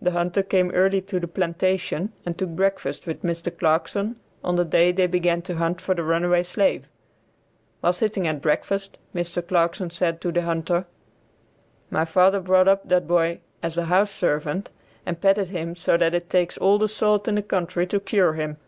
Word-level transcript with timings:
The 0.00 0.12
hunter 0.12 0.44
came 0.44 0.70
early 0.70 1.00
to 1.00 1.18
the 1.18 1.26
plantation 1.26 2.12
and 2.24 2.38
took 2.38 2.50
breakfast 2.50 3.08
with 3.08 3.24
Mr. 3.24 3.50
Clarkson 3.50 4.14
on 4.44 4.54
the 4.54 4.64
day 4.64 4.92
they 4.92 5.08
began 5.08 5.42
to 5.42 5.56
hunt 5.56 5.80
for 5.80 5.96
the 5.96 6.04
runaway 6.04 6.44
slave. 6.44 6.88
While 7.80 7.92
sitting 7.92 8.28
at 8.28 8.40
breakfast, 8.40 8.98
Mr. 9.12 9.44
Clarkson 9.44 9.90
said 9.90 10.20
to 10.20 10.30
the 10.30 10.42
hunter, 10.42 10.86
"My 11.90 12.04
father 12.04 12.38
brought 12.38 12.68
up 12.68 12.88
that 12.88 13.08
boy 13.08 13.40
as 13.60 13.76
a 13.76 13.86
house 13.86 14.12
servant, 14.12 14.70
and 15.04 15.20
petted 15.20 15.48
him 15.48 15.74
so 15.74 15.96
that 15.96 16.14
it 16.14 16.30
takes 16.30 16.56
all 16.56 16.78
the 16.78 16.86
salt 16.86 17.26
in 17.26 17.34
the 17.34 17.42
country 17.42 17.84
to 17.88 17.98
cure 17.98 18.34
him. 18.34 18.58